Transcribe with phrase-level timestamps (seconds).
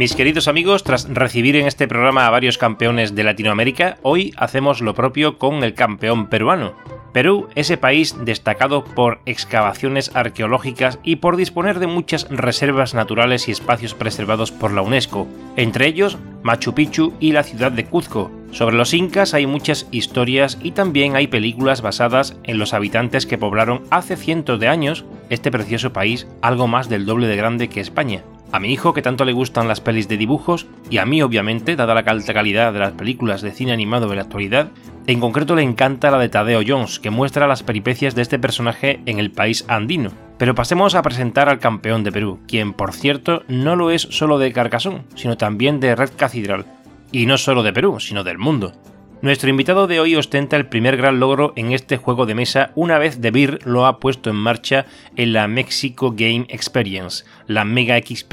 [0.00, 4.80] Mis queridos amigos, tras recibir en este programa a varios campeones de Latinoamérica, hoy hacemos
[4.80, 6.72] lo propio con el campeón peruano.
[7.12, 13.52] Perú, ese país destacado por excavaciones arqueológicas y por disponer de muchas reservas naturales y
[13.52, 18.30] espacios preservados por la UNESCO, entre ellos Machu Picchu y la ciudad de Cuzco.
[18.52, 23.36] Sobre los incas hay muchas historias y también hay películas basadas en los habitantes que
[23.36, 27.82] poblaron hace cientos de años este precioso país, algo más del doble de grande que
[27.82, 28.24] España.
[28.52, 31.76] A mi hijo, que tanto le gustan las pelis de dibujos, y a mí, obviamente,
[31.76, 34.70] dada la alta calidad de las películas de cine animado de la actualidad,
[35.06, 39.00] en concreto le encanta la de Tadeo Jones, que muestra las peripecias de este personaje
[39.06, 40.10] en el país andino.
[40.36, 44.38] Pero pasemos a presentar al campeón de Perú, quien, por cierto, no lo es solo
[44.38, 46.66] de Carcasón, sino también de Red Cathedral.
[47.12, 48.72] Y no solo de Perú, sino del mundo.
[49.22, 52.96] Nuestro invitado de hoy ostenta el primer gran logro en este juego de mesa una
[52.96, 57.98] vez De Beer lo ha puesto en marcha en la Mexico Game Experience, la Mega
[57.98, 58.32] XP,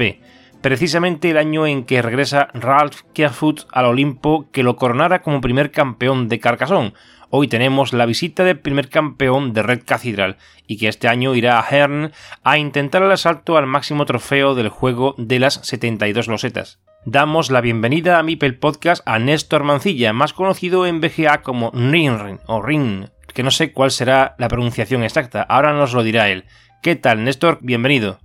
[0.62, 5.72] precisamente el año en que regresa Ralph Kerfoot al Olimpo que lo coronara como primer
[5.72, 6.94] campeón de Carcassonne.
[7.30, 11.60] Hoy tenemos la visita del primer campeón de Red Cathedral y que este año irá
[11.60, 12.12] a Hern
[12.42, 16.80] a intentar el asalto al máximo trofeo del juego de las 72 losetas
[17.10, 22.38] damos la bienvenida a Mipel Podcast a Néstor Mancilla, más conocido en BGA como Ring
[22.46, 26.44] o Ring, que no sé cuál será la pronunciación exacta, ahora nos lo dirá él.
[26.82, 27.60] ¿Qué tal, Néstor?
[27.62, 28.18] Bienvenido.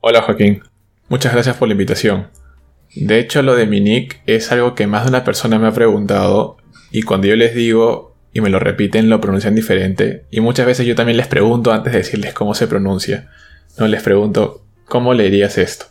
[0.00, 0.62] Hola, Joaquín.
[1.08, 2.28] Muchas gracias por la invitación.
[2.94, 5.72] De hecho, lo de mi nick es algo que más de una persona me ha
[5.72, 6.57] preguntado
[6.90, 10.86] y cuando yo les digo y me lo repiten lo pronuncian diferente y muchas veces
[10.86, 13.28] yo también les pregunto antes de decirles cómo se pronuncia.
[13.78, 15.86] No les pregunto, ¿cómo leerías esto?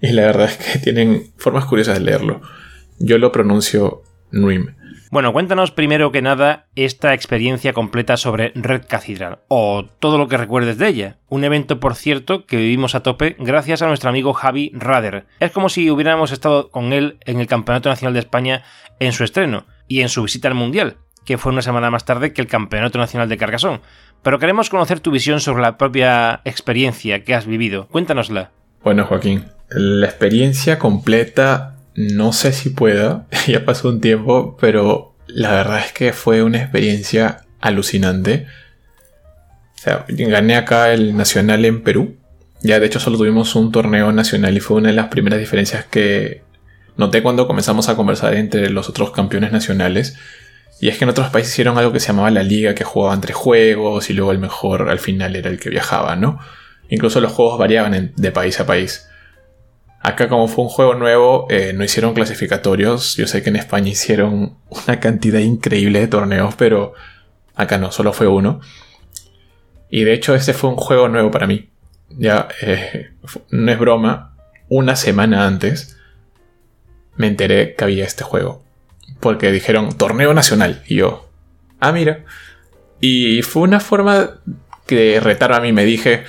[0.00, 2.42] Y la verdad es que tienen formas curiosas de leerlo.
[2.98, 4.74] Yo lo pronuncio Nuim.
[5.10, 10.36] Bueno, cuéntanos primero que nada esta experiencia completa sobre Red Cathedral, o todo lo que
[10.36, 11.18] recuerdes de ella.
[11.28, 15.24] Un evento, por cierto, que vivimos a tope gracias a nuestro amigo Javi Rader.
[15.40, 18.64] Es como si hubiéramos estado con él en el Campeonato Nacional de España
[19.00, 22.32] en su estreno y en su visita al Mundial, que fue una semana más tarde
[22.32, 23.80] que el Campeonato Nacional de Carcassonne.
[24.22, 27.88] Pero queremos conocer tu visión sobre la propia experiencia que has vivido.
[27.88, 28.50] Cuéntanosla.
[28.82, 35.50] Bueno, Joaquín, la experiencia completa no sé si pueda, ya pasó un tiempo, pero la
[35.50, 38.46] verdad es que fue una experiencia alucinante.
[39.74, 42.16] O sea, gané acá el nacional en Perú.
[42.62, 45.84] Ya de hecho solo tuvimos un torneo nacional y fue una de las primeras diferencias
[45.86, 46.42] que
[46.98, 50.16] noté cuando comenzamos a conversar entre los otros campeones nacionales.
[50.80, 53.20] Y es que en otros países hicieron algo que se llamaba la liga, que jugaban
[53.20, 56.38] tres juegos y luego el mejor al final era el que viajaba, ¿no?
[56.88, 59.08] Incluso los juegos variaban de país a país.
[60.00, 63.16] Acá como fue un juego nuevo, eh, no hicieron clasificatorios.
[63.16, 66.94] Yo sé que en España hicieron una cantidad increíble de torneos, pero
[67.54, 68.60] acá no, solo fue uno.
[69.88, 71.70] Y de hecho este fue un juego nuevo para mí.
[72.10, 73.10] Ya, eh,
[73.50, 74.36] no es broma,
[74.68, 75.97] una semana antes
[77.18, 78.64] me enteré que había este juego.
[79.20, 80.82] Porque dijeron torneo nacional.
[80.86, 81.28] Y yo,
[81.80, 82.24] ah, mira.
[83.00, 84.40] Y fue una forma
[84.86, 85.72] que retar a mí.
[85.72, 86.24] Me dije,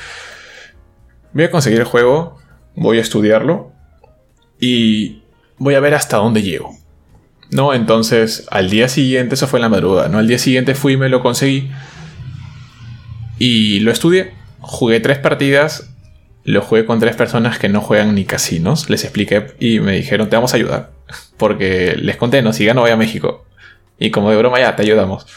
[1.32, 2.38] voy a conseguir el juego,
[2.76, 3.72] voy a estudiarlo
[4.60, 5.22] y
[5.58, 6.76] voy a ver hasta dónde llego.
[7.52, 7.74] ¿No?
[7.74, 10.20] Entonces, al día siguiente, eso fue en la madrugada, ¿no?
[10.20, 11.72] Al día siguiente fui y me lo conseguí.
[13.40, 14.34] Y lo estudié.
[14.60, 15.90] Jugué tres partidas.
[16.50, 18.90] Lo jugué con tres personas que no juegan ni casinos.
[18.90, 20.90] Les expliqué y me dijeron, te vamos a ayudar.
[21.38, 23.46] Porque les conté, no, si gano voy a México.
[24.00, 25.28] Y como de broma ya, te ayudamos.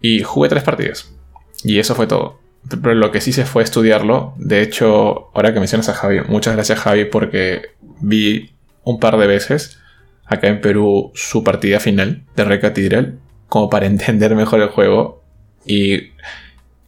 [0.00, 1.14] Y jugué tres partidas.
[1.62, 2.40] Y eso fue todo.
[2.68, 4.34] Pero lo que sí se fue estudiarlo.
[4.36, 7.62] De hecho, ahora que mencionas a Javi, muchas gracias Javi porque
[8.00, 8.50] vi
[8.82, 9.78] un par de veces
[10.26, 15.22] acá en Perú su partida final de Recatedral como para entender mejor el juego.
[15.64, 16.14] Y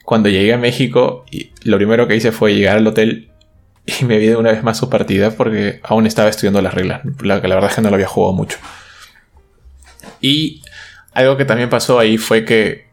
[0.05, 1.25] cuando llegué a México,
[1.63, 3.31] lo primero que hice fue llegar al hotel
[3.85, 7.03] y me vi de una vez más su partida porque aún estaba estudiando las reglas.
[7.23, 8.59] La, verdad es que no lo había jugado mucho.
[10.21, 10.63] Y
[11.13, 12.91] algo que también pasó ahí fue que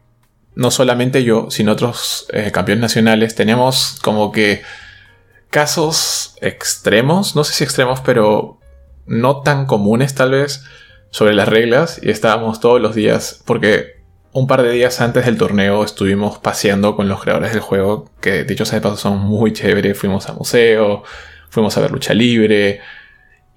[0.54, 4.62] no solamente yo, sino otros eh, campeones nacionales teníamos como que
[5.48, 8.58] casos extremos, no sé si extremos, pero
[9.06, 10.64] no tan comunes tal vez,
[11.10, 13.99] sobre las reglas y estábamos todos los días, porque
[14.32, 18.44] un par de días antes del torneo estuvimos paseando con los creadores del juego, que
[18.44, 21.02] dicho sea de paso son muy chéveres, fuimos a museo,
[21.48, 22.80] fuimos a ver lucha libre,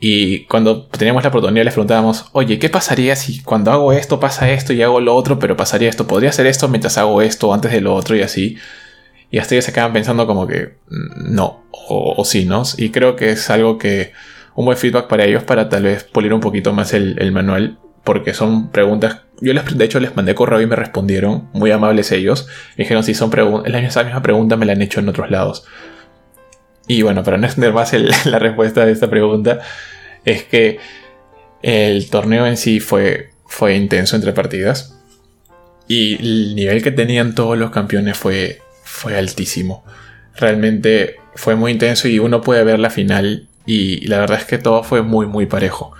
[0.05, 4.51] y cuando teníamos la oportunidad les preguntábamos, oye, ¿qué pasaría si cuando hago esto pasa
[4.51, 6.07] esto y hago lo otro, pero pasaría esto?
[6.07, 8.57] ¿Podría hacer esto mientras hago esto antes de lo otro y así?
[9.31, 12.63] Y hasta ellos se acaban pensando como que mm, no, o, sí, ¿no?
[12.77, 14.11] Y creo que es algo que
[14.55, 18.33] un buen feedback para ellos para tal vez pulir un poquito más el, manual, porque
[18.33, 19.21] son preguntas.
[19.41, 22.47] Yo les, de hecho les mandé correo y me respondieron, muy amables ellos.
[22.77, 25.65] Me dijeron si son preguntas, la misma pregunta me la han hecho en otros lados.
[26.88, 27.94] Y bueno, para no extender más
[28.25, 29.59] la respuesta de esta pregunta,
[30.25, 30.79] es que
[31.61, 34.99] el torneo en sí fue, fue intenso entre partidas.
[35.88, 39.83] Y el nivel que tenían todos los campeones fue, fue altísimo.
[40.35, 44.57] Realmente fue muy intenso y uno puede ver la final y la verdad es que
[44.57, 45.94] todo fue muy muy parejo.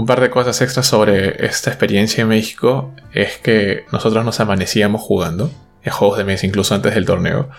[0.00, 5.02] Un par de cosas extras sobre esta experiencia en México es que nosotros nos amanecíamos
[5.02, 5.50] jugando
[5.82, 7.50] en juegos de mesa incluso antes del torneo.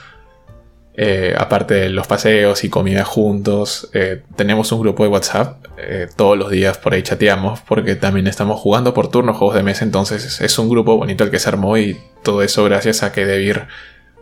[0.95, 5.67] Eh, aparte de los paseos y comida juntos, eh, tenemos un grupo de WhatsApp.
[5.77, 9.61] Eh, todos los días por ahí chateamos porque también estamos jugando por turno juegos de
[9.61, 9.85] mesa.
[9.85, 13.23] Entonces es un grupo bonito el que se armó y todo eso gracias a que
[13.23, 13.67] Debir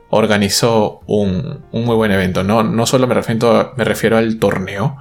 [0.09, 2.43] organizó un, muy buen evento.
[2.43, 4.97] No, no solo me refiero, me refiero al torneo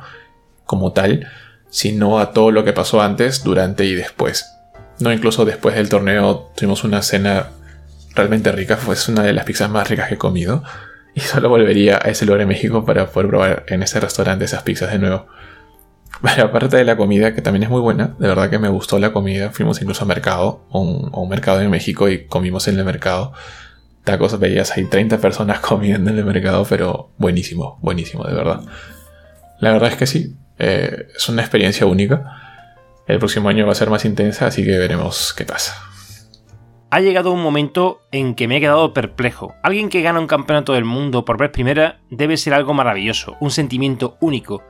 [0.66, 1.26] como tal,
[1.70, 4.54] sino a todo lo que pasó antes, durante y después.
[5.00, 7.50] No, incluso después del torneo tuvimos una cena
[8.14, 8.76] realmente rica.
[8.76, 10.62] Fue una de las pizzas más ricas que he comido.
[11.14, 14.62] Y solo volvería a ese lugar en México para poder probar en ese restaurante esas
[14.62, 15.26] pizzas de nuevo.
[16.22, 18.98] Pero aparte de la comida, que también es muy buena, de verdad que me gustó
[18.98, 19.50] la comida.
[19.50, 23.32] Fuimos incluso a mercado, un, mercado en México y comimos en el mercado.
[24.04, 28.60] Tacos veías hay 30 personas comiendo en el mercado, pero buenísimo, buenísimo, de verdad.
[29.60, 32.24] La verdad es que sí, eh, es una experiencia única.
[33.06, 35.88] El próximo año va a ser más intensa, así que veremos qué pasa
[36.90, 39.54] ha llegado un momento en que me he quedado perplejo.
[39.62, 43.50] Alguien que gana un campeonato del mundo por vez primera debe ser algo maravilloso, un
[43.50, 44.62] sentimiento único.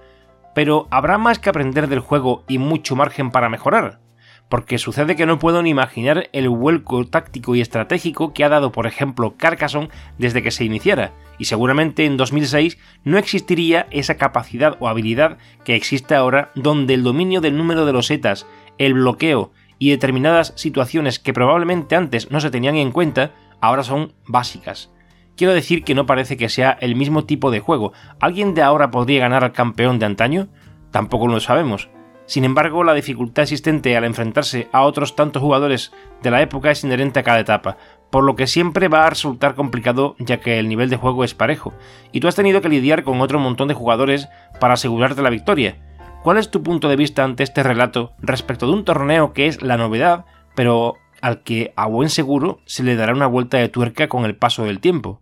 [0.54, 4.00] Pero habrá más que aprender del juego y mucho margen para mejorar.
[4.48, 8.72] Porque sucede que no puedo ni imaginar el vuelco táctico y estratégico que ha dado,
[8.72, 14.76] por ejemplo, Carcassonne desde que se iniciara, y seguramente en 2006 no existiría esa capacidad
[14.80, 18.46] o habilidad que existe ahora donde el dominio del número de los etas,
[18.78, 24.14] el bloqueo y determinadas situaciones que probablemente antes no se tenían en cuenta, ahora son
[24.26, 24.90] básicas.
[25.36, 27.92] Quiero decir que no parece que sea el mismo tipo de juego.
[28.18, 30.48] ¿Alguien de ahora podría ganar al campeón de antaño?
[30.90, 31.90] Tampoco lo sabemos.
[32.26, 35.92] Sin embargo, la dificultad existente al enfrentarse a otros tantos jugadores
[36.22, 37.78] de la época es inherente a cada etapa,
[38.10, 41.34] por lo que siempre va a resultar complicado ya que el nivel de juego es
[41.34, 41.74] parejo,
[42.12, 44.28] y tú has tenido que lidiar con otro montón de jugadores
[44.60, 45.76] para asegurarte la victoria,
[46.22, 49.62] ¿Cuál es tu punto de vista ante este relato respecto de un torneo que es
[49.62, 50.24] la novedad,
[50.54, 54.36] pero al que a buen seguro se le dará una vuelta de tuerca con el
[54.36, 55.20] paso del tiempo?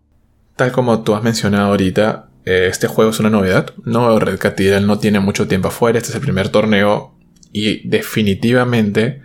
[0.55, 3.73] Tal como tú has mencionado ahorita, eh, este juego es una novedad.
[3.85, 7.15] No, Red Cathedral no tiene mucho tiempo afuera, este es el primer torneo
[7.53, 9.21] y definitivamente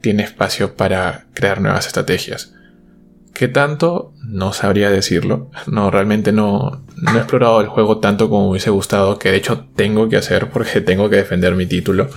[0.00, 2.54] tiene espacio para crear nuevas estrategias.
[3.34, 4.12] ¿Qué tanto?
[4.26, 5.50] No sabría decirlo.
[5.66, 9.38] No, realmente no, no he explorado el juego tanto como me hubiese gustado, que de
[9.38, 12.08] hecho tengo que hacer porque tengo que defender mi título.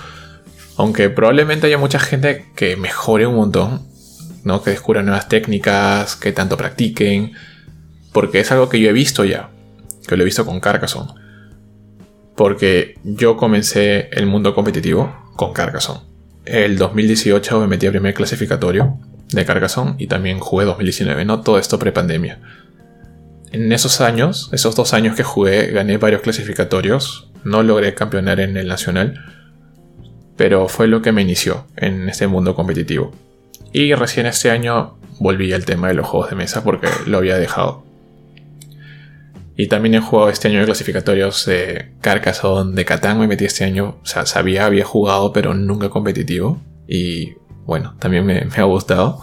[0.76, 3.86] Aunque probablemente haya mucha gente que mejore un montón,
[4.44, 4.62] ¿no?
[4.62, 7.32] Que descubra nuevas técnicas, que tanto practiquen.
[8.12, 9.50] Porque es algo que yo he visto ya.
[10.06, 11.14] Que lo he visto con Carcassonne.
[12.36, 16.00] Porque yo comencé el mundo competitivo con Carcassonne.
[16.44, 18.98] El 2018 me metí a primer clasificatorio
[19.32, 21.40] de Carcassonne y también jugué 2019, ¿no?
[21.40, 22.38] Todo esto prepandemia.
[23.52, 27.30] En esos años, esos dos años que jugué, gané varios clasificatorios.
[27.44, 29.24] No logré campeonar en el nacional,
[30.36, 33.12] pero fue lo que me inició en este mundo competitivo.
[33.72, 37.36] Y recién este año volví al tema de los juegos de mesa porque lo había
[37.36, 37.84] dejado.
[39.56, 43.64] Y también he jugado este año de clasificatorios de Carcassonne, de Catán me metí este
[43.64, 43.98] año.
[44.02, 46.60] O sea, sabía, había jugado, pero nunca competitivo.
[46.86, 47.36] Y
[47.66, 49.20] bueno, también me, ha gustado.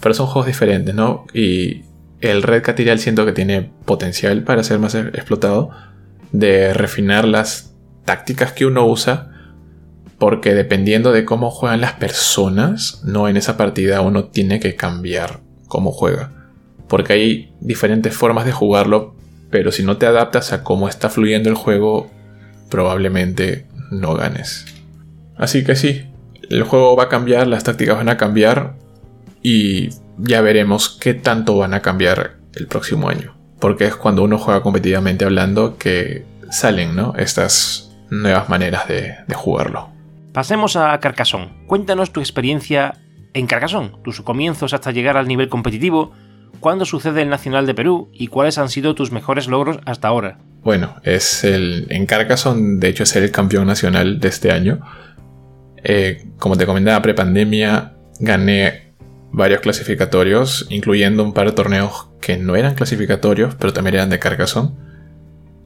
[0.00, 1.26] Pero son juegos diferentes, ¿no?
[1.32, 1.82] Y
[2.20, 5.70] el Red Cathedral siento que tiene potencial para ser más explotado.
[6.32, 7.74] De refinar las
[8.04, 9.30] tácticas que uno usa.
[10.18, 15.40] Porque dependiendo de cómo juegan las personas, no en esa partida uno tiene que cambiar
[15.66, 16.32] cómo juega.
[16.88, 19.16] Porque hay diferentes formas de jugarlo,
[19.50, 22.08] pero si no te adaptas a cómo está fluyendo el juego,
[22.70, 24.66] probablemente no ganes.
[25.36, 26.11] Así que sí,
[26.52, 28.74] el juego va a cambiar, las tácticas van a cambiar
[29.42, 33.34] y ya veremos qué tanto van a cambiar el próximo año.
[33.58, 37.14] Porque es cuando uno juega competitivamente hablando que salen ¿no?
[37.16, 39.88] estas nuevas maneras de, de jugarlo.
[40.34, 41.64] Pasemos a Carcassonne.
[41.66, 42.94] Cuéntanos tu experiencia
[43.32, 46.12] en Carcassonne, tus comienzos hasta llegar al nivel competitivo,
[46.60, 50.38] cuándo sucede el Nacional de Perú y cuáles han sido tus mejores logros hasta ahora.
[50.62, 54.80] Bueno, es el en Carcassonne, de hecho, es el campeón nacional de este año.
[55.84, 58.92] Eh, como te comentaba, prepandemia gané
[59.32, 64.18] varios clasificatorios, incluyendo un par de torneos que no eran clasificatorios, pero también eran de
[64.18, 64.70] Carcassonne.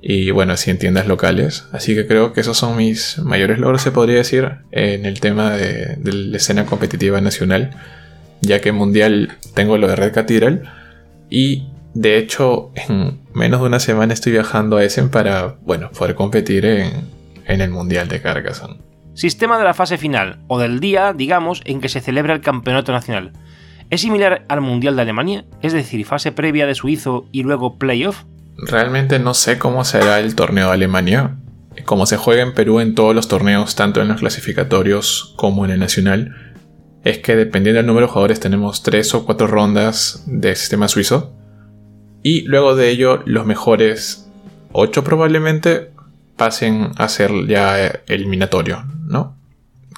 [0.00, 1.64] Y bueno, así en tiendas locales.
[1.72, 5.50] Así que creo que esos son mis mayores logros, se podría decir, en el tema
[5.50, 7.70] de, la escena competitiva nacional.
[8.40, 10.62] Ya que mundial tengo lo de Red Cathedral.
[11.28, 16.14] Y de hecho, en menos de una semana estoy viajando a Essen para, bueno, poder
[16.14, 16.92] competir en,
[17.46, 18.78] en el Mundial de Carcassonne.
[19.16, 22.92] Sistema de la fase final, o del día, digamos, en que se celebra el campeonato
[22.92, 23.32] nacional.
[23.88, 25.46] ¿Es similar al Mundial de Alemania?
[25.62, 28.24] Es decir, fase previa de suizo y luego playoff.
[28.58, 31.36] Realmente no sé cómo será el torneo de Alemania.
[31.86, 35.70] Como se juega en Perú en todos los torneos, tanto en los clasificatorios como en
[35.70, 36.54] el nacional,
[37.02, 41.32] es que dependiendo del número de jugadores tenemos tres o cuatro rondas del sistema suizo
[42.22, 44.28] y luego de ello, los mejores
[44.72, 45.92] 8 probablemente
[46.36, 49.36] pasen a ser ya eliminatorio, ¿no?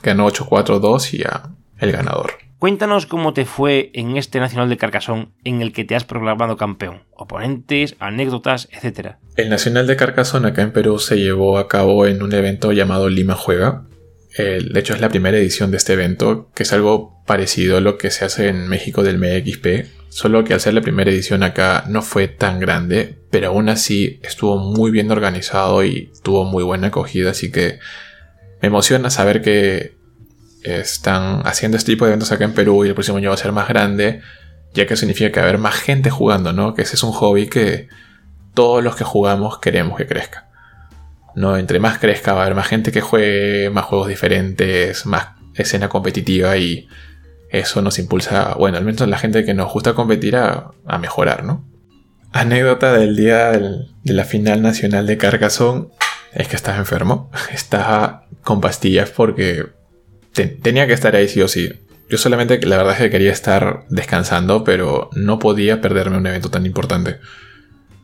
[0.02, 2.32] Ganó 8-4-2 y ya el ganador.
[2.58, 6.56] Cuéntanos cómo te fue en este Nacional de Carcassonne en el que te has proclamado
[6.56, 7.04] campeón.
[7.14, 9.16] Oponentes, anécdotas, etc.
[9.36, 13.08] El Nacional de Carcassonne acá en Perú se llevó a cabo en un evento llamado
[13.08, 13.84] Lima Juega.
[14.36, 17.96] de hecho es la primera edición de este evento, que es algo parecido a lo
[17.96, 22.02] que se hace en México del MXP, Solo que ser la primera edición acá no
[22.02, 27.30] fue tan grande, pero aún así estuvo muy bien organizado y tuvo muy buena acogida,
[27.30, 27.78] así que
[28.60, 29.96] me emociona saber que
[30.62, 33.38] están haciendo este tipo de eventos acá en Perú y el próximo año va a
[33.38, 34.22] ser más grande,
[34.74, 36.74] ya que significa que va a haber más gente jugando, ¿no?
[36.74, 37.88] Que ese es un hobby que
[38.54, 40.48] todos los que jugamos queremos que crezca.
[41.38, 41.56] ¿no?
[41.56, 45.88] Entre más crezca va a haber más gente que juegue, más juegos diferentes, más escena
[45.88, 46.88] competitiva y
[47.50, 51.64] eso nos impulsa, bueno, al menos la gente que nos gusta competir a, mejorar, ¿no?
[52.32, 55.88] Anécdota del día de la final nacional de Carcassonne
[56.34, 59.66] es que estaba enfermo, estaba con pastillas porque
[60.62, 61.72] tenía que estar ahí sí o sí.
[62.08, 66.50] Yo solamente la verdad es que quería estar descansando, pero no podía perderme un evento
[66.50, 67.18] tan importante.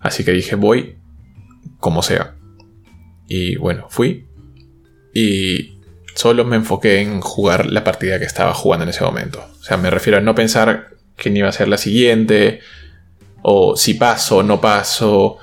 [0.00, 0.98] Así que dije, voy
[1.78, 2.34] como sea.
[3.26, 4.26] Y bueno, fui.
[5.14, 5.73] Y
[6.14, 9.44] solo me enfoqué en jugar la partida que estaba jugando en ese momento.
[9.60, 12.60] O sea, me refiero a no pensar quién iba a ser la siguiente,
[13.42, 15.38] o si paso o no paso.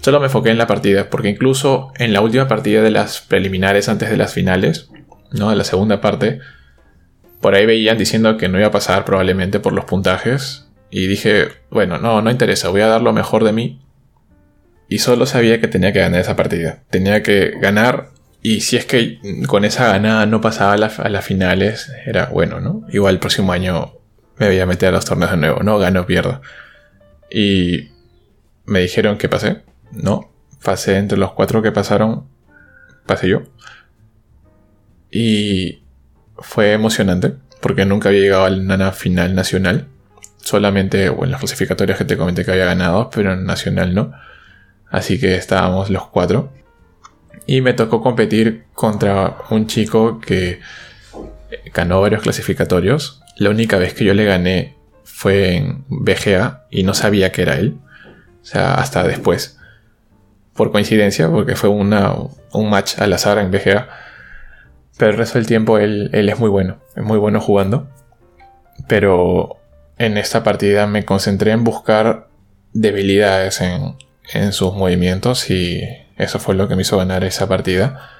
[0.00, 3.88] Solo me enfoqué en la partida, porque incluso en la última partida de las preliminares
[3.88, 4.90] antes de las finales,
[5.32, 5.50] ¿no?
[5.50, 6.38] De la segunda parte,
[7.40, 10.68] por ahí veían diciendo que no iba a pasar probablemente por los puntajes.
[10.90, 13.80] Y dije, bueno, no, no interesa, voy a dar lo mejor de mí.
[14.88, 16.84] Y solo sabía que tenía que ganar esa partida.
[16.88, 21.92] Tenía que ganar y si es que con esa ganada no pasaba a, las finales,
[22.06, 22.84] era bueno, ¿no?
[22.90, 23.94] Igual el próximo año
[24.36, 25.78] me voy a meter a los torneos de nuevo, ¿no?
[25.78, 26.40] Gano pierdo.
[27.30, 27.90] Y
[28.64, 29.62] me dijeron que pasé.
[29.90, 32.28] No, pasé entre los cuatro que pasaron,
[33.06, 33.42] pasé yo.
[35.10, 35.82] Y
[36.36, 39.88] fue emocionante, porque nunca había llegado a la final nacional.
[40.36, 44.12] Solamente o en las clasificatorias que te comenté que había ganado, pero en nacional no.
[44.90, 46.52] Así que estábamos los cuatro.
[47.48, 50.60] Y me tocó competir contra un chico que
[51.72, 53.22] ganó varios clasificatorios.
[53.38, 57.54] La única vez que yo le gané fue en BGA y no sabía que era
[57.54, 57.78] él.
[58.42, 59.58] O sea, hasta después.
[60.52, 62.12] Por coincidencia, porque fue una,
[62.52, 63.88] un match al azar en BGA.
[64.98, 66.82] Pero el resto del tiempo él, él es muy bueno.
[66.96, 67.88] Es muy bueno jugando.
[68.88, 69.56] Pero
[69.96, 72.28] en esta partida me concentré en buscar
[72.74, 73.96] debilidades en,
[74.34, 75.80] en sus movimientos y
[76.18, 78.10] eso fue lo que me hizo ganar esa partida.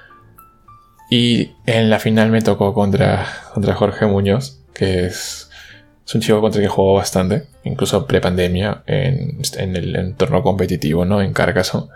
[1.09, 5.49] Y en la final me tocó contra, contra Jorge Muñoz, que es,
[6.13, 11.21] un chico contra el que jugó bastante, incluso pre-pandemia, en, en, el entorno competitivo, ¿no?
[11.21, 11.87] En Carcassonne.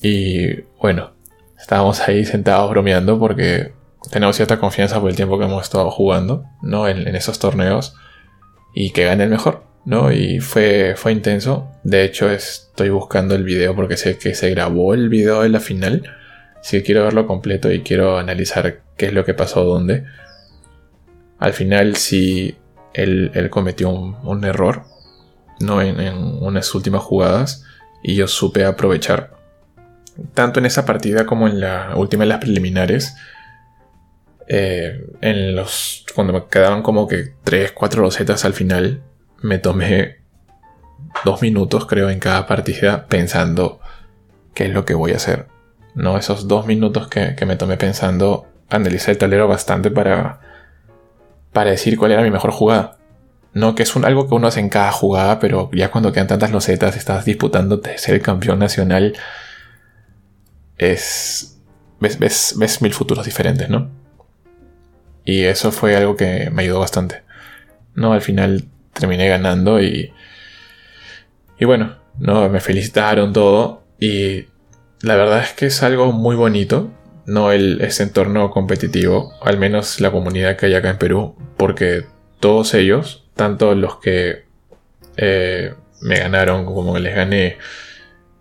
[0.00, 1.12] Y bueno,
[1.58, 3.72] estábamos ahí sentados bromeando porque
[4.10, 6.88] tenemos cierta confianza por el tiempo que hemos estado jugando, ¿no?
[6.88, 7.94] En, en esos torneos.
[8.74, 9.71] Y que gane el mejor.
[9.84, 10.12] ¿No?
[10.12, 11.68] Y fue, fue intenso.
[11.82, 15.60] De hecho, estoy buscando el video porque sé que se grabó el video de la
[15.60, 16.02] final.
[16.60, 20.04] Así que quiero verlo completo y quiero analizar qué es lo que pasó dónde.
[21.38, 22.56] Al final, sí,
[22.94, 24.84] él, cometió un, error,
[25.58, 25.82] ¿no?
[25.82, 25.98] En,
[26.40, 27.64] unas últimas jugadas.
[28.02, 29.34] Y yo supe aprovechar.
[30.34, 33.16] Tanto en esa partida como en la última de las preliminares.
[34.46, 39.02] Eh, en los, cuando me quedaban como que 3, 4 rosetas al final,
[39.42, 40.22] me tomé
[41.24, 43.80] dos minutos creo en cada partida pensando
[44.54, 45.48] qué es lo que voy a hacer.
[45.94, 50.40] No, esos dos minutos que, que me tomé pensando, analicé el tablero bastante para,
[51.52, 52.98] para decir cuál era mi mejor jugada.
[53.54, 56.26] No, que es un, algo que uno hace en cada jugada, pero ya cuando quedan
[56.26, 59.14] tantas losetas, estás disputando de ser el campeón nacional,
[60.78, 61.60] es...
[62.00, 63.88] Ves, ves, ves mil futuros diferentes, ¿no?
[65.24, 67.22] Y eso fue algo que me ayudó bastante.
[67.94, 70.12] No, al final terminé ganando y...
[71.58, 74.46] Y bueno, no, me felicitaron todo y
[75.00, 76.90] la verdad es que es algo muy bonito,
[77.26, 82.04] no el, ese entorno competitivo, al menos la comunidad que hay acá en Perú, porque
[82.40, 84.46] todos ellos, tanto los que
[85.16, 87.58] eh, me ganaron como que les gané,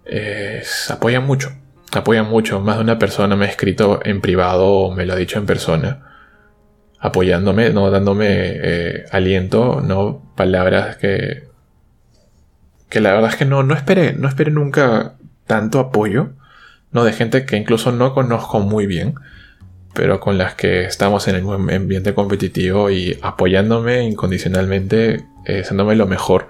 [0.05, 1.51] eh, apoyan mucho,
[1.91, 2.60] apoyan mucho.
[2.60, 5.46] Más de una persona me ha escrito en privado o me lo ha dicho en
[5.46, 6.11] persona
[7.01, 11.50] apoyándome, no dándome eh, aliento, no palabras que
[12.89, 15.15] que la verdad es que no no esperé, no esperé nunca
[15.48, 16.29] tanto apoyo,
[16.91, 19.15] no de gente que incluso no conozco muy bien,
[19.93, 26.50] pero con las que estamos en el ambiente competitivo y apoyándome incondicionalmente, eh, lo mejor.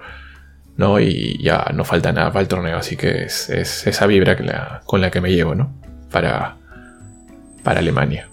[0.76, 1.00] ¿no?
[1.00, 4.36] Y ya no falta nada para el torneo, así que es, esa vibra
[4.84, 5.74] con la que me llevo, ¿no?
[6.10, 6.56] Para,
[7.62, 8.31] para Alemania.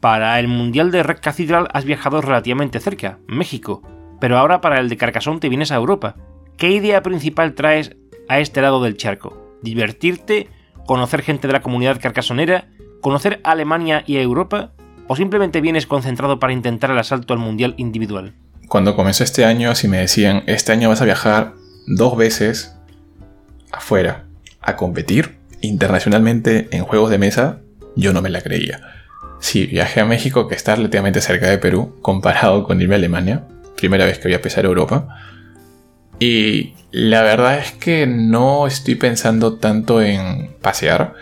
[0.00, 3.82] Para el Mundial de Red Cathedral has viajado relativamente cerca, México,
[4.18, 6.16] pero ahora para el de Carcassonne te vienes a Europa.
[6.56, 9.58] ¿Qué idea principal traes a este lado del charco?
[9.62, 10.48] ¿Divertirte?
[10.86, 12.68] ¿Conocer gente de la comunidad carcasonera?
[13.02, 14.72] ¿Conocer Alemania y Europa?
[15.06, 18.34] ¿O simplemente vienes concentrado para intentar el asalto al Mundial individual?
[18.68, 21.54] Cuando comenzó este año, si me decían, este año vas a viajar
[21.86, 22.74] dos veces
[23.70, 24.24] afuera
[24.62, 27.60] a competir internacionalmente en juegos de mesa,
[27.96, 28.99] yo no me la creía.
[29.40, 33.44] Sí, viajé a México, que está relativamente cerca de Perú, comparado con irme a Alemania.
[33.76, 35.08] Primera vez que voy a pisar Europa.
[36.18, 41.14] Y la verdad es que no estoy pensando tanto en pasear,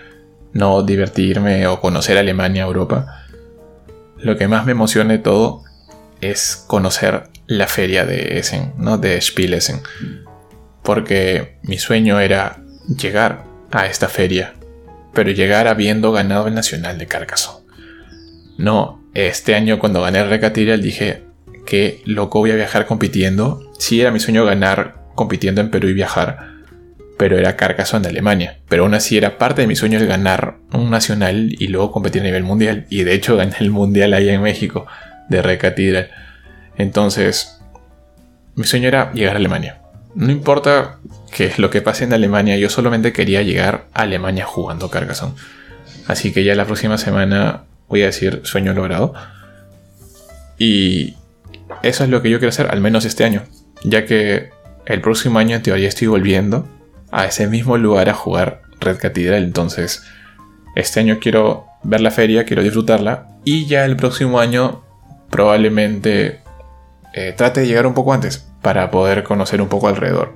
[0.53, 3.25] no divertirme o conocer Alemania, Europa.
[4.17, 5.63] Lo que más me emociona de todo
[6.21, 8.99] es conocer la feria de Essen, ¿no?
[8.99, 9.81] De Spielessen.
[10.83, 14.55] Porque mi sueño era llegar a esta feria,
[15.15, 17.58] pero llegar habiendo ganado el Nacional de Carcassonne.
[18.59, 21.23] No, este año cuando gané el Recatirial dije
[21.65, 23.73] que loco voy a viajar compitiendo.
[23.79, 26.39] Sí era mi sueño ganar compitiendo en Perú y viajar,
[27.17, 28.59] pero era Carcassonne de Alemania.
[28.69, 32.23] Pero aún así era parte de mi sueño el ganar un nacional y luego competir
[32.23, 32.87] a nivel mundial.
[32.91, 34.87] Y de hecho gané el mundial allá en México
[35.29, 36.11] de Recatirial.
[36.77, 37.61] Entonces,
[38.57, 39.79] mi sueño era llegar a Alemania.
[40.17, 40.99] No importa
[41.31, 45.35] qué es lo que pase en Alemania, yo solamente quería llegar a Alemania jugando Carcassonne.
[46.09, 49.15] Así que ya la próxima semana voy a decir sueño logrado.
[50.59, 51.17] Y
[51.83, 53.43] eso es lo que yo quiero hacer, al menos este año.
[53.85, 54.51] Ya que
[54.87, 56.67] el próximo año en teoría estoy volviendo
[57.11, 59.43] a ese mismo lugar a jugar Red Cathedral.
[59.45, 60.03] Entonces,
[60.75, 63.29] este año quiero ver la feria, quiero disfrutarla.
[63.45, 64.83] Y ya el próximo año
[65.31, 66.41] probablemente
[67.15, 70.35] eh, trate de llegar un poco antes para poder conocer un poco alrededor.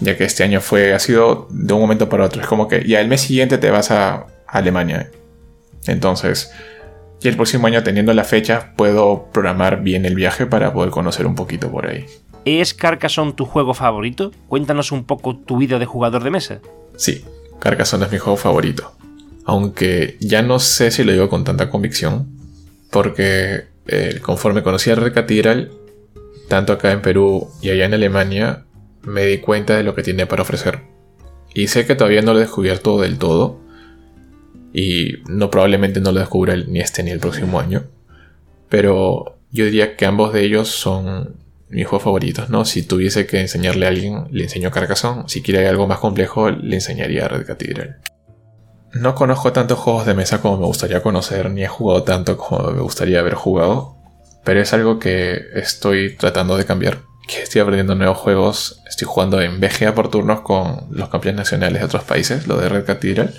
[0.00, 2.40] Ya que este año fue, ha sido de un momento para otro.
[2.40, 5.10] Es como que ya el mes siguiente te vas a Alemania.
[5.86, 6.52] Entonces,
[7.22, 11.26] y el próximo año teniendo la fecha, puedo programar bien el viaje para poder conocer
[11.26, 12.06] un poquito por ahí.
[12.44, 14.32] ¿Es Carcassonne tu juego favorito?
[14.48, 16.60] Cuéntanos un poco tu vida de jugador de mesa.
[16.96, 17.24] Sí,
[17.58, 18.92] Carcassonne es mi juego favorito.
[19.44, 22.28] Aunque ya no sé si lo digo con tanta convicción,
[22.90, 25.70] porque eh, conforme conocí a Red Cathedral,
[26.48, 28.64] tanto acá en Perú y allá en Alemania,
[29.02, 30.80] me di cuenta de lo que tiene para ofrecer.
[31.54, 33.60] Y sé que todavía no lo he descubierto del todo,
[34.72, 37.84] y no probablemente no lo descubra ni este ni el próximo año.
[38.68, 41.36] Pero yo diría que ambos de ellos son
[41.68, 42.64] mis juegos favoritos, ¿no?
[42.64, 45.24] Si tuviese que enseñarle a alguien, le enseño Carcassonne.
[45.26, 47.98] Si quiere algo más complejo, le enseñaría Red Cathedral.
[48.92, 52.70] No conozco tantos juegos de mesa como me gustaría conocer, ni he jugado tanto como
[52.72, 53.96] me gustaría haber jugado,
[54.44, 56.98] pero es algo que estoy tratando de cambiar.
[57.28, 61.78] Que estoy aprendiendo nuevos juegos, estoy jugando en BGA por turnos con los campeones nacionales
[61.78, 63.32] de otros países, lo de Red Cathedral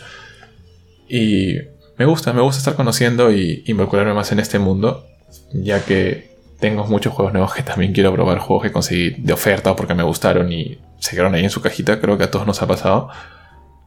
[1.11, 1.57] y
[1.97, 5.05] me gusta, me gusta estar conociendo y involucrarme más en este mundo,
[5.53, 9.71] ya que tengo muchos juegos nuevos que también quiero probar, juegos que conseguí de oferta
[9.71, 12.47] o porque me gustaron y se quedaron ahí en su cajita, creo que a todos
[12.47, 13.09] nos ha pasado.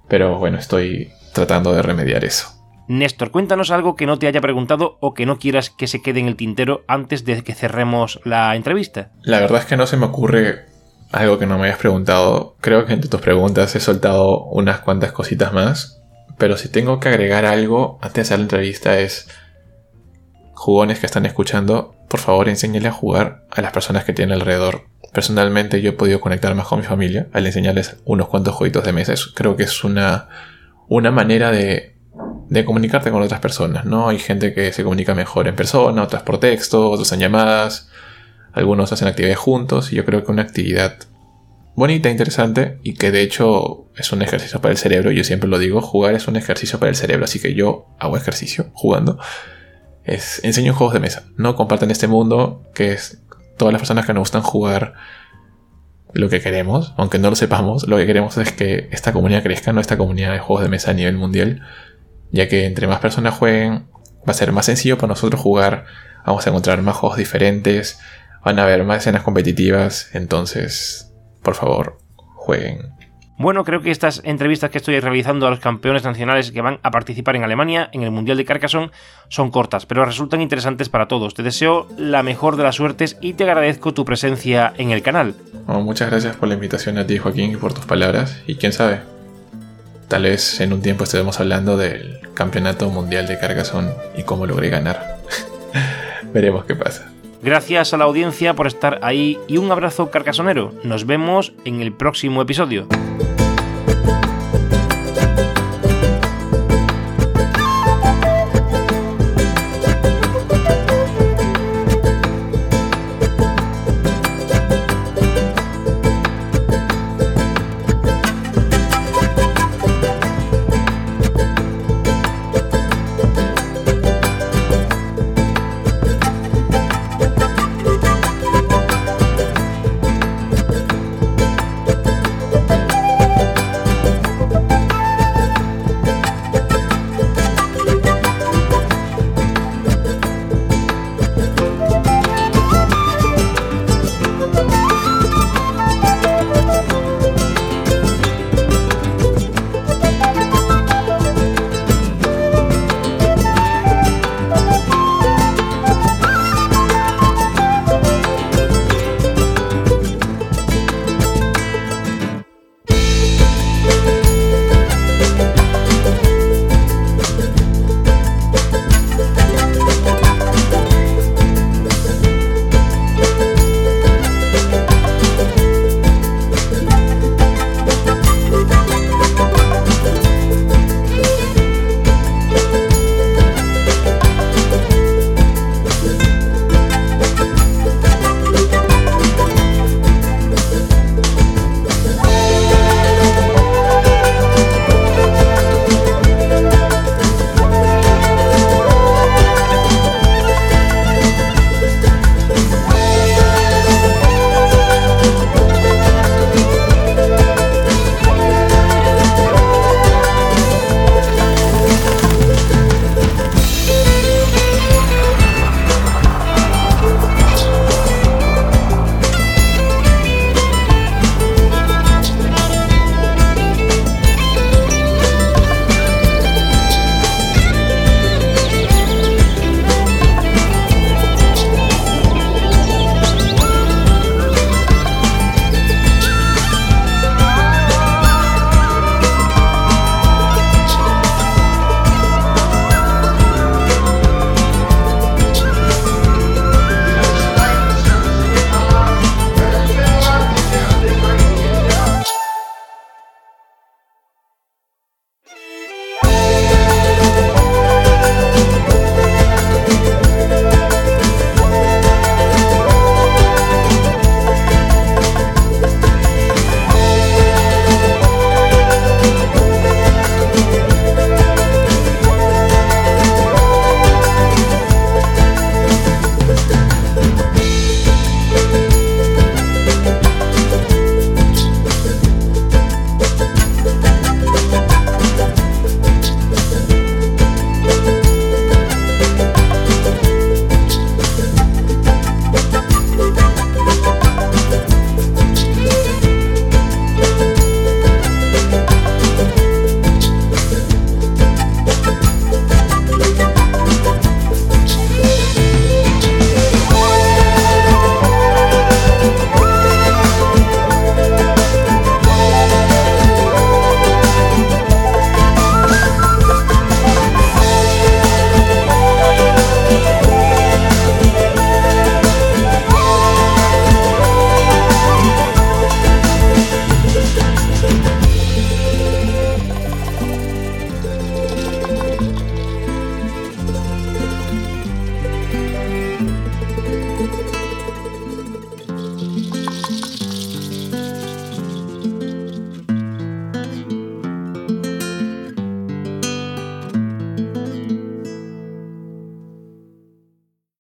[0.07, 2.49] Pero bueno, estoy tratando de remediar eso.
[2.89, 6.21] Néstor, cuéntanos algo que no te haya preguntado o que no quieras que se quede
[6.21, 9.13] en el tintero antes de que cerremos la entrevista.
[9.23, 10.67] La verdad es que no se me ocurre
[11.11, 12.57] algo que no me hayas preguntado.
[12.61, 16.04] Creo que entre tus preguntas he soltado unas cuantas cositas más.
[16.39, 19.29] Pero si tengo que agregar algo antes de hacer la entrevista es
[20.53, 24.87] jugones que están escuchando, por favor enséñale a jugar a las personas que tienen alrededor.
[25.13, 28.93] Personalmente yo he podido conectar más con mi familia al enseñarles unos cuantos jueguitos de
[28.93, 29.15] mesa.
[29.35, 30.29] Creo que es una,
[30.89, 31.97] una manera de,
[32.49, 34.09] de comunicarte con otras personas, ¿no?
[34.09, 37.91] Hay gente que se comunica mejor en persona, otras por texto, otras en llamadas,
[38.53, 40.97] algunos hacen actividades juntos y yo creo que una actividad
[41.75, 45.11] bonita, interesante y que de hecho es un ejercicio para el cerebro.
[45.11, 48.17] Yo siempre lo digo, jugar es un ejercicio para el cerebro, así que yo hago
[48.17, 49.19] ejercicio jugando.
[50.05, 53.23] Es, enseño juegos de mesa, no comparten este mundo que es
[53.57, 54.95] todas las personas que nos gustan jugar
[56.13, 59.73] lo que queremos, aunque no lo sepamos, lo que queremos es que esta comunidad crezca,
[59.73, 61.63] no esta comunidad de juegos de mesa a nivel mundial,
[62.31, 63.87] ya que entre más personas jueguen,
[64.27, 65.87] va a ser más sencillo para nosotros jugar,
[66.25, 67.99] vamos a encontrar más juegos diferentes,
[68.45, 71.14] van a haber más escenas competitivas, entonces
[71.45, 71.99] por favor,
[72.35, 72.95] jueguen.
[73.37, 76.93] Bueno, creo que estas entrevistas que estoy realizando a los campeones nacionales que van a
[76.93, 78.93] participar en Alemania en el Mundial de Carcassonne
[79.29, 81.35] son cortas, pero resultan interesantes para todos.
[81.35, 85.35] Te deseo la mejor de las suertes y te agradezco tu presencia en el canal.
[85.67, 88.41] muchas gracias por la invitación a ti, Joaquín, y por tus palabras.
[88.47, 89.01] Y quién sabe,
[90.07, 94.71] tal vez en un tiempo estemos hablando del Campeonato Mundial de Carcassonne y cómo logré
[94.71, 95.19] ganar.
[96.33, 97.14] Veremos qué pasa.
[97.45, 100.73] Gracias a la audiencia por estar ahí y un abrazo carcasonero.
[100.83, 102.89] Nos vemos en el próximo episodio.